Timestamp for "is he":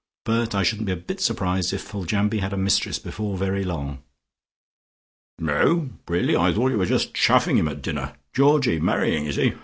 9.27-9.53